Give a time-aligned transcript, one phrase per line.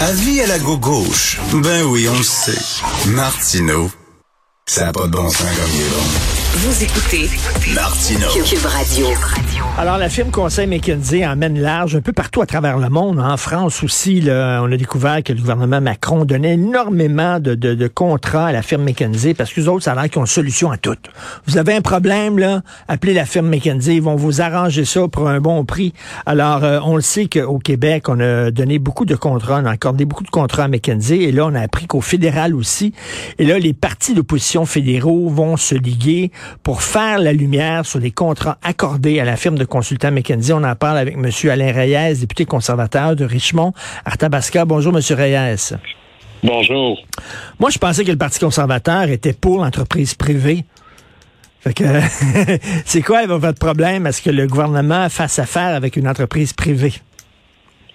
[0.00, 1.38] Avis à la gauche.
[1.52, 2.58] Ben oui, on le sait.
[3.10, 3.88] Martineau,
[4.66, 6.35] ça n'a pas de bon sens comme il est bon.
[6.56, 7.28] Vous écoutez
[7.74, 8.28] Martineau.
[8.42, 9.08] Cube Radio.
[9.76, 13.20] Alors, la firme Conseil McKinsey emmène large un peu partout à travers le monde.
[13.20, 18.52] En France aussi, on a découvert que le gouvernement Macron donnait énormément de, contrats à
[18.52, 20.78] la firme McKinsey parce que les autres, ça a l'air qu'ils ont une solution à
[20.78, 20.96] tout.
[21.46, 23.96] Vous avez un problème, là, appelez la firme McKinsey.
[23.96, 25.92] Ils vont vous arranger ça pour un bon prix.
[26.24, 29.72] Alors, euh, on le sait qu'au Québec, on a donné beaucoup de contrats, on a
[29.72, 31.18] accordé beaucoup de contrats à McKinsey.
[31.18, 32.94] Et là, on a appris qu'au fédéral aussi.
[33.38, 36.32] Et là, les partis d'opposition fédéraux vont se liguer
[36.62, 40.52] pour faire la lumière sur les contrats accordés à la firme de consultants McKinsey.
[40.52, 41.30] On en parle avec M.
[41.50, 43.72] Alain Reyes, député conservateur de Richmond,
[44.04, 44.64] Arthabasca.
[44.64, 45.02] Bonjour, M.
[45.16, 45.74] Reyes.
[46.42, 46.98] Bonjour.
[47.58, 50.64] Moi, je pensais que le Parti conservateur était pour l'entreprise privée.
[51.60, 51.84] Fait que,
[52.84, 54.06] c'est quoi votre problème?
[54.06, 56.94] Est-ce que le gouvernement fasse affaire avec une entreprise privée?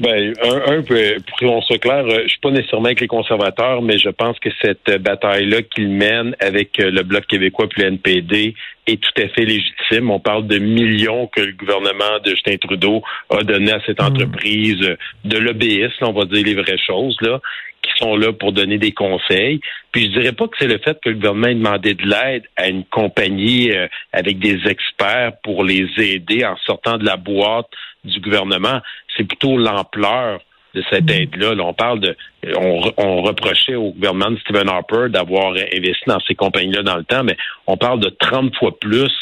[0.00, 3.96] Ben, un, un pour qu'on soit clair, je suis pas nécessairement avec les conservateurs, mais
[3.98, 8.54] je pense que cette bataille-là qu'ils mènent avec le Bloc québécois puis le NPD
[8.88, 10.10] est tout à fait légitime.
[10.10, 14.96] On parle de millions que le gouvernement de Justin Trudeau a donné à cette entreprise
[15.24, 17.40] de l'obéisme, on va dire les vraies choses, là,
[17.82, 19.60] qui sont là pour donner des conseils.
[19.92, 22.42] Puis je dirais pas que c'est le fait que le gouvernement ait demandé de l'aide
[22.56, 23.70] à une compagnie
[24.12, 27.68] avec des experts pour les aider en sortant de la boîte
[28.04, 28.80] du gouvernement
[29.16, 30.40] c'est plutôt l'ampleur
[30.74, 31.54] de cette aide-là.
[31.60, 32.16] on parle de,
[32.56, 37.22] on, reprochait au gouvernement de Stephen Harper d'avoir investi dans ces compagnies-là dans le temps,
[37.22, 39.12] mais on parle de 30 fois plus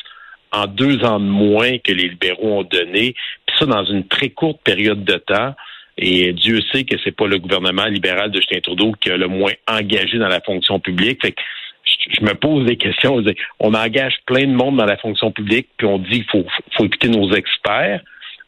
[0.50, 3.14] en deux ans de moins que les libéraux ont donné,
[3.46, 5.54] puis ça dans une très courte période de temps.
[5.98, 9.28] Et Dieu sait que c'est pas le gouvernement libéral de Justin Trudeau qui a le
[9.28, 11.20] moins engagé dans la fonction publique.
[11.20, 11.42] Fait que
[11.84, 13.22] je me pose des questions.
[13.60, 16.84] On engage plein de monde dans la fonction publique, puis on dit qu'il faut, faut
[16.86, 18.00] écouter nos experts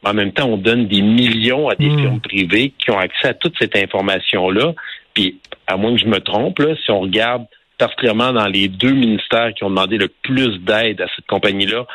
[0.04, 1.98] en même temps, on donne des millions à des Hmm.
[1.98, 4.74] firmes privées qui ont accès à toute cette information-là.
[5.14, 7.46] Puis, à moins que je me trompe, là, si on regarde
[7.78, 11.86] particulièrement dans les deux ministères qui ont demandé le plus d'aide à cette compagnie-là,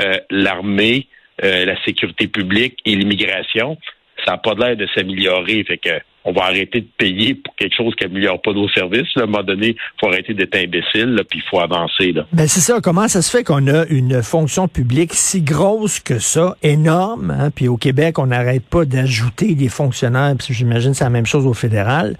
[0.00, 1.06] euh, l'armée,
[1.44, 3.78] euh, la sécurité publique et l'immigration,
[4.24, 5.62] ça n'a pas l'air de s'améliorer.
[5.64, 5.90] Fait que
[6.24, 9.14] on va arrêter de payer pour quelque chose qui n'améliore pas nos services.
[9.16, 9.22] Là.
[9.22, 12.12] À un moment donné, il faut arrêter d'être imbécile, puis il faut avancer.
[12.12, 12.26] Là.
[12.32, 12.80] Ben c'est ça.
[12.82, 17.50] Comment ça se fait qu'on a une fonction publique si grosse que ça, énorme, hein?
[17.50, 21.26] puis au Québec, on n'arrête pas d'ajouter des fonctionnaires, puis j'imagine que c'est la même
[21.26, 22.16] chose au fédéral.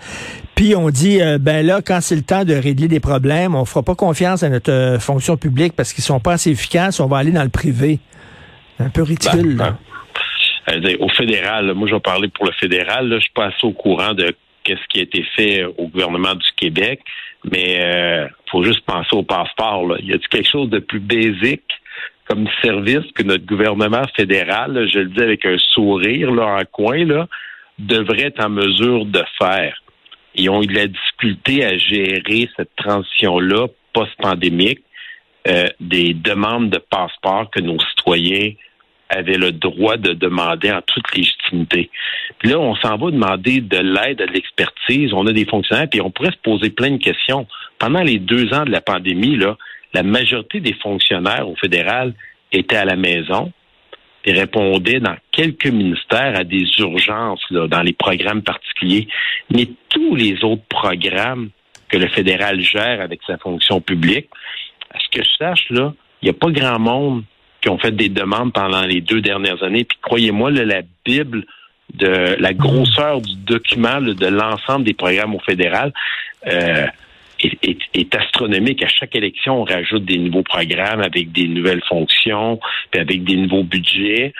[0.54, 3.64] Puis on dit, euh, ben là, quand c'est le temps de régler des problèmes, on
[3.64, 7.06] fera pas confiance à notre euh, fonction publique parce qu'ils sont pas assez efficaces, on
[7.06, 8.00] va aller dans le privé.
[8.76, 9.56] C'est un peu ridicule.
[9.56, 9.78] Ben, là.
[10.68, 13.66] Euh, au fédéral, moi je vais parler pour le fédéral, là, je suis pas assez
[13.66, 14.34] au courant de
[14.64, 17.00] qu'est-ce qui a été fait au gouvernement du Québec,
[17.44, 19.86] mais euh, faut juste penser au passeport.
[19.86, 19.96] Là.
[20.02, 21.70] Y a quelque chose de plus basique
[22.28, 27.04] comme service que notre gouvernement fédéral, je le dis avec un sourire là, en coin,
[27.04, 27.26] là,
[27.78, 29.82] devrait être en mesure de faire?
[30.34, 34.80] Ils ont eu de la difficulté à gérer cette transition-là post-pandémique,
[35.48, 38.52] euh, des demandes de passeport que nos citoyens
[39.08, 41.90] avaient le droit de demander en toute légitimité.
[42.38, 45.12] Puis là, on s'en va demander de l'aide, de l'expertise.
[45.12, 47.46] On a des fonctionnaires, puis on pourrait se poser plein de questions.
[47.78, 49.56] Pendant les deux ans de la pandémie, là,
[49.94, 52.14] la majorité des fonctionnaires au fédéral
[52.52, 53.52] étaient à la maison
[54.24, 59.08] et répondaient dans quelques ministères à des urgences là, dans les programmes particuliers.
[59.50, 61.50] Mais tous les autres programmes
[61.88, 64.28] que le fédéral gère avec sa fonction publique,
[64.92, 65.92] à ce que je sache, il
[66.24, 67.24] n'y a pas grand monde
[67.60, 69.84] qui ont fait des demandes pendant les deux dernières années.
[69.84, 71.44] Puis croyez-moi, la Bible
[71.94, 75.92] de la grosseur du document là, de l'ensemble des programmes au fédéral
[76.46, 76.86] euh,
[77.40, 78.82] est, est, est, astronomique.
[78.82, 82.60] À chaque élection, on rajoute des nouveaux programmes avec des nouvelles fonctions,
[82.90, 84.34] puis avec des nouveaux budgets.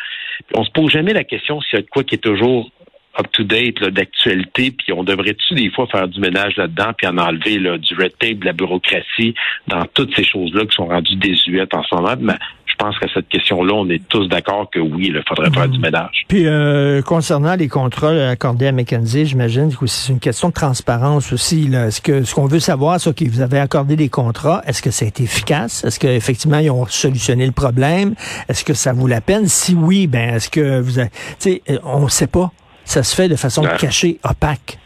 [0.47, 2.71] Puis on se pose jamais la question s'il y a de quoi qui est toujours
[3.19, 7.77] up-to-date, d'actualité, puis on devrait-tu des fois faire du ménage là-dedans, puis en enlever là,
[7.77, 9.35] du red tape, de la bureaucratie,
[9.67, 12.15] dans toutes ces choses-là qui sont rendues désuètes en ce moment.
[12.21, 12.35] Mais
[12.79, 16.25] pense qu'à cette question-là, on est tous d'accord que oui, il faudrait faire du ménage.
[16.29, 21.33] Puis euh, concernant les contrats accordés à McKenzie, j'imagine que c'est une question de transparence
[21.33, 21.69] aussi.
[21.69, 21.89] Là.
[21.89, 24.91] Est-ce que ce qu'on veut savoir, c'est que vous avez accordé des contrats, est-ce que
[24.91, 25.85] ça a été efficace?
[25.85, 28.15] Est-ce qu'effectivement, ils ont solutionné le problème?
[28.49, 29.47] Est-ce que ça vaut la peine?
[29.49, 31.11] Si oui, ben est-ce que vous avez.
[31.41, 32.51] Tu sais, on ne sait pas.
[32.85, 34.79] Ça se fait de façon cachée, opaque.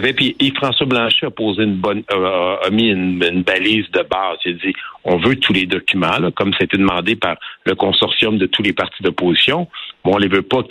[0.00, 4.38] Puis Yves-François Blanchet a posé une bonne, euh, a mis une, balise de base.
[4.44, 4.72] Il a dit,
[5.04, 8.72] on veut tous les documents, là, comme été demandé par le consortium de tous les
[8.72, 9.68] partis d'opposition,
[10.04, 10.62] mais on les veut pas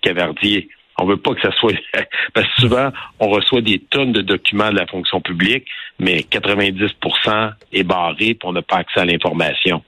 [0.00, 0.68] cavardier.
[0.98, 1.74] On veut pas que ça soit,
[2.34, 2.90] parce que souvent,
[3.20, 5.66] on reçoit des tonnes de documents de la fonction publique,
[5.98, 9.82] mais 90% est barré, puis on n'a pas accès à l'information.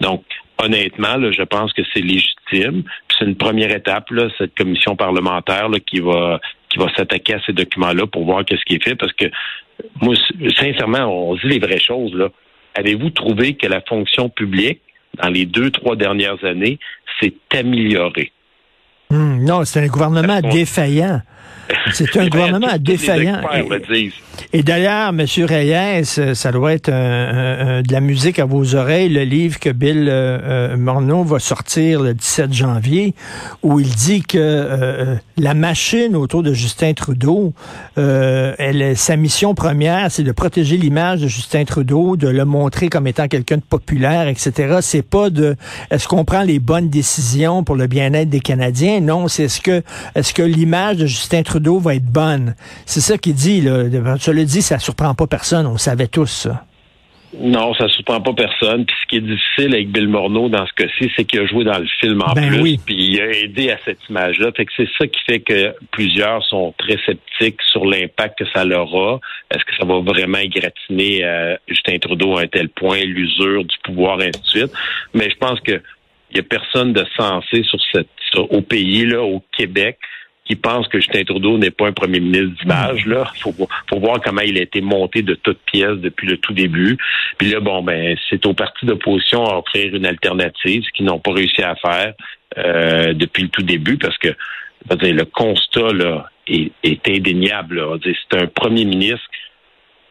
[0.00, 0.24] Donc,
[0.62, 2.82] honnêtement, je pense que c'est légitime.
[3.10, 4.08] C'est une première étape,
[4.38, 8.74] cette commission parlementaire qui va qui va s'attaquer à ces documents-là pour voir qu'est-ce qui
[8.74, 9.26] est fait, parce que
[10.00, 10.14] moi,
[10.56, 12.28] sincèrement, on dit les vraies choses, là.
[12.74, 14.80] Avez-vous trouvé que la fonction publique,
[15.20, 16.78] dans les deux, trois dernières années,
[17.20, 18.32] s'est améliorée?
[19.10, 21.22] Hmm, non, c'est un gouvernement défaillant.
[21.92, 23.40] C'est un gouvernement défaillant.
[24.52, 25.26] Et, d'ailleurs, M.
[25.44, 30.08] Reyes, euh, ça doit être de la musique à vos oreilles, le livre que Bill
[30.08, 30.38] euh,
[30.72, 33.14] euh, Morneau va sortir le 17 janvier,
[33.62, 37.52] où il dit que la machine autour de Justin Trudeau,
[37.96, 43.06] elle, sa mission première, c'est de protéger l'image de Justin Trudeau, de le montrer comme
[43.06, 44.78] étant quelqu'un de populaire, etc.
[44.80, 45.56] C'est pas de
[45.90, 49.00] est-ce qu'on prend les bonnes décisions pour le bien-être des Canadiens?
[49.00, 49.82] Non, c'est ce que
[50.14, 52.54] est-ce que l'image de Justin Trudeau va être bonne.
[52.86, 53.60] C'est ça qu'il dit.
[53.60, 53.84] Là.
[53.88, 55.66] Je le dis, ça surprend pas personne.
[55.66, 56.64] On savait tous ça.
[57.38, 58.86] Non, ça ne surprend pas personne.
[58.86, 61.62] Puis ce qui est difficile avec Bill Morneau dans ce cas-ci, c'est qu'il a joué
[61.64, 64.50] dans le film en ben plus, puis il a aidé à cette image-là.
[64.56, 68.64] Fait que c'est ça qui fait que plusieurs sont très sceptiques sur l'impact que ça
[68.64, 69.20] leur a.
[69.54, 73.76] Est-ce que ça va vraiment égratigner euh, Justin Trudeau à un tel point, l'usure du
[73.84, 74.72] pouvoir, ainsi de suite.
[75.12, 75.82] Mais je pense que
[76.30, 79.98] il y a personne de sensé sur cette au pays, là, au Québec,
[80.48, 83.04] qui pense que Justin Trudeau n'est pas un premier ministre d'image.
[83.06, 83.54] Là, faut,
[83.88, 86.96] faut voir comment il a été monté de toutes pièces depuis le tout début.
[87.36, 91.18] Puis là, bon, ben, c'est aux partis d'opposition à offrir une alternative, ce qu'ils n'ont
[91.18, 92.14] pas réussi à faire
[92.56, 94.28] euh, depuis le tout début, parce que
[94.96, 97.82] dire, le constat là est, est indéniable.
[98.02, 99.28] C'est un premier ministre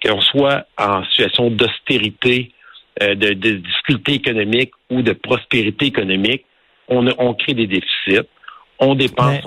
[0.05, 2.51] qu'on soit en situation d'austérité,
[3.01, 6.45] euh, de, de difficulté économique ou de prospérité économique,
[6.89, 8.27] on, on crée des déficits
[8.79, 9.41] on dépense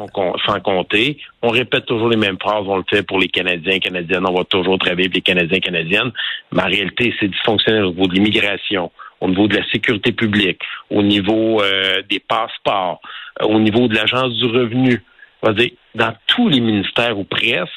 [0.46, 1.18] sans compter.
[1.42, 2.64] On répète toujours les mêmes phrases.
[2.66, 4.26] On le fait pour les Canadiens, Canadiennes.
[4.26, 6.12] On va toujours travailler pour les Canadiens, Canadiennes.
[6.52, 8.90] Mais en réalité, c'est dysfonctionnel au niveau de l'immigration,
[9.20, 13.00] au niveau de la sécurité publique, au niveau euh, des passeports,
[13.40, 15.02] euh, au niveau de l'Agence du revenu.
[15.42, 17.72] On va dire, dans tous les ministères ou presque,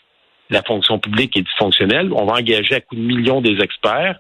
[0.50, 2.12] la fonction publique est dysfonctionnelle.
[2.14, 4.20] On va engager à coups de millions des experts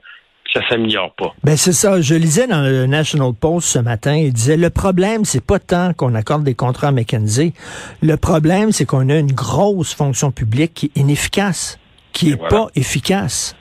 [0.51, 1.33] ça s'améliore pas.
[1.43, 2.01] Ben c'est ça.
[2.01, 5.93] Je lisais dans le National Post ce matin, il disait le problème, c'est pas tant
[5.93, 7.53] qu'on accorde des contrats à McKenzie.
[8.01, 11.79] Le problème, c'est qu'on a une grosse fonction publique qui est inefficace,
[12.11, 13.55] qui est pas efficace.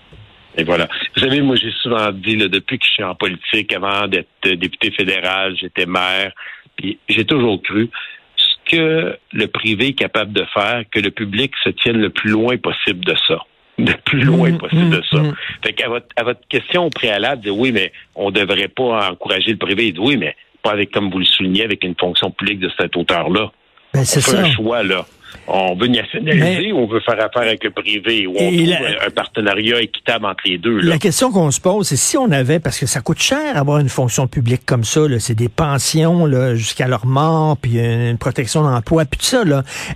[0.57, 0.87] Et voilà.
[1.17, 4.29] Vous savez, moi, j'ai souvent dit, là, depuis que je suis en politique, avant d'être
[4.45, 6.33] député fédéral, j'étais maire,
[6.77, 7.89] puis j'ai toujours cru
[8.37, 12.31] ce que le privé est capable de faire, que le public se tienne le plus
[12.31, 13.39] loin possible de ça
[13.79, 15.19] le plus loin mm, possible de ça.
[15.19, 15.35] Mm, mm.
[15.65, 19.11] Fait qu'à votre, à votre question au préalable, de oui, mais on ne devrait pas
[19.11, 19.95] encourager le privé.
[19.99, 23.51] Oui, mais pas avec, comme vous le soulignez, avec une fonction publique de cette hauteur-là.
[23.95, 24.41] Ben, ça.
[24.41, 25.07] un choix, là
[25.47, 29.11] on veut nationaliser ou on veut faire affaire avec le privé ou on trouve un
[29.11, 30.81] partenariat équitable entre les deux.
[30.81, 33.79] La question qu'on se pose, c'est si on avait, parce que ça coûte cher avoir
[33.79, 39.05] une fonction publique comme ça, c'est des pensions jusqu'à leur mort, puis une protection d'emploi,
[39.05, 39.43] puis tout ça.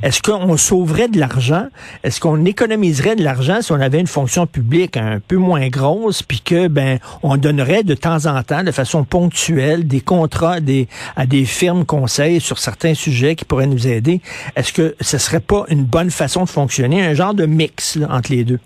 [0.02, 1.66] Est-ce qu'on sauverait de l'argent?
[2.02, 6.22] Est-ce qu'on économiserait de l'argent si on avait une fonction publique un peu moins grosse,
[6.22, 10.88] puis que ben on donnerait de temps en temps, de façon ponctuelle, des contrats des,
[11.16, 14.20] à des firmes conseils sur certains sujets qui pourraient nous aider?
[14.56, 18.32] Est-ce que ce serait pas une bonne façon de fonctionner, un genre de mix entre
[18.32, 18.60] les deux?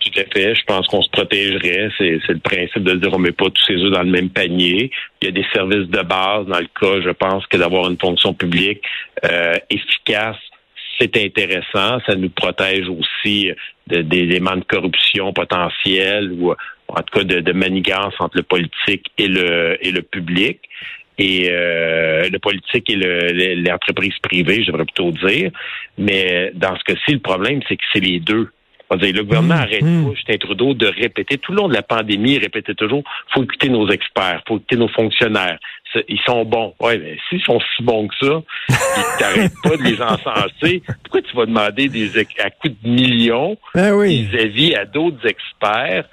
[0.00, 0.54] Tout à fait.
[0.54, 1.88] Je pense qu'on se protégerait.
[1.96, 4.90] C'est, le principe de dire on met pas tous ses œufs dans le même panier.
[5.20, 7.98] Il y a des services de base dans le cas, je pense, que d'avoir une
[7.98, 8.82] fonction publique
[9.24, 10.38] euh, efficace,
[10.98, 12.00] c'est intéressant.
[12.06, 13.50] Ça nous protège aussi
[13.86, 19.28] d'éléments de corruption potentiels ou en tout cas de, de manigance entre le politique et
[19.28, 20.60] le et le public
[21.18, 22.96] et euh, le politique et
[23.56, 25.50] l'entreprise privée, je devrais plutôt dire.
[25.98, 28.48] Mais dans ce cas-ci, le problème, c'est que c'est les deux.
[28.96, 30.04] Dire, le gouvernement mmh, arrête mmh.
[30.04, 33.02] pas, Justin Trudeau, de répéter tout le long de la pandémie, il répétait toujours
[33.32, 35.58] faut écouter nos experts, faut écouter nos fonctionnaires.
[36.08, 36.74] Ils sont bons.
[36.80, 40.82] Oui, mais s'ils sont si bons que ça, ils t'arrêtent pas de les encenser.
[41.04, 44.26] Pourquoi tu vas demander des à coups de millions ben oui.
[44.30, 46.04] des avis à d'autres experts?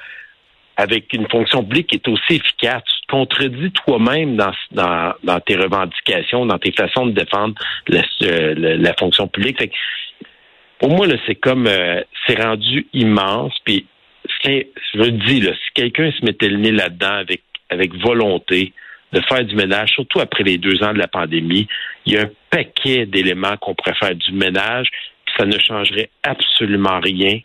[0.80, 2.84] Avec une fonction publique qui est aussi efficace.
[2.86, 7.54] Tu te contredis toi-même dans, tes revendications, dans tes façons de défendre
[7.90, 9.58] la, euh, fonction publique.
[10.80, 13.54] pour moi, c'est comme euh, c'est rendu immense.
[13.66, 13.88] Puis
[14.46, 18.72] je le dis, si quelqu'un se mettait le nez là-dedans avec, avec volonté
[19.12, 21.68] de faire du ménage, surtout après les deux ans de la pandémie,
[22.06, 24.88] il y a un paquet d'éléments qu'on pourrait faire du ménage,
[25.26, 27.42] puis ça ne changerait absolument rien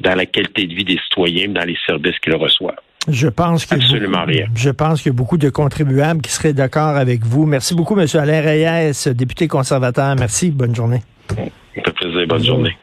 [0.00, 2.74] dans la qualité de vie des citoyens, dans les services qu'ils reçoivent.
[3.08, 4.46] Je pense que Absolument rien.
[4.54, 7.46] Je pense qu'il y a beaucoup de contribuables qui seraient d'accord avec vous.
[7.46, 8.06] Merci beaucoup, M.
[8.14, 10.14] Alain Reyes, député conservateur.
[10.16, 10.50] Merci.
[10.50, 11.02] Bonne journée.
[11.28, 11.36] Ça
[11.84, 12.26] fait plaisir.
[12.26, 12.76] Bonne journée.